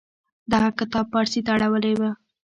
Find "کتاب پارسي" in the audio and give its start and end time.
0.79-1.39